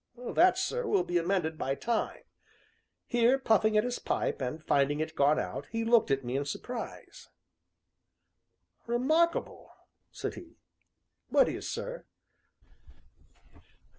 "That, 0.17 0.57
sir, 0.57 0.87
will 0.87 1.03
be 1.03 1.19
amended 1.19 1.59
by 1.59 1.75
time." 1.75 2.23
Here, 3.05 3.37
puffing 3.37 3.77
at 3.77 3.83
his 3.83 3.99
pipe, 3.99 4.41
and 4.41 4.63
finding 4.63 4.99
it 4.99 5.15
gone 5.15 5.37
out, 5.37 5.67
he 5.67 5.85
looked 5.85 6.09
at 6.09 6.25
me 6.25 6.35
in 6.35 6.43
surprise. 6.43 7.29
"Remarkable!" 8.87 9.69
said 10.11 10.33
he. 10.33 10.57
"What 11.29 11.47
is, 11.47 11.69
sir?" 11.69 12.07